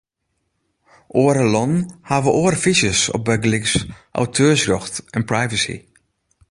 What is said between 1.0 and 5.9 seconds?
Oare lannen hawwe oare fyzjes op bygelyks auteursrjocht en privacy.